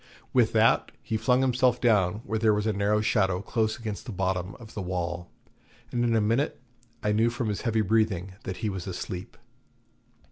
With 0.33 0.51
that 0.53 0.91
he 1.03 1.15
flung 1.15 1.41
himself 1.41 1.79
down 1.79 2.21
where 2.25 2.39
there 2.39 2.55
was 2.55 2.65
a 2.65 2.73
narrow 2.73 3.01
shadow 3.01 3.39
close 3.39 3.77
against 3.77 4.07
the 4.07 4.11
bottom 4.11 4.55
of 4.55 4.73
the 4.73 4.81
wall, 4.81 5.29
and 5.91 6.03
in 6.03 6.15
a 6.15 6.19
minute 6.19 6.59
I 7.03 7.11
knew 7.11 7.29
from 7.29 7.49
his 7.49 7.61
heavy 7.61 7.81
breathing 7.81 8.33
that 8.43 8.57
he 8.65 8.67
was 8.71 8.87
asleep. 8.87 9.37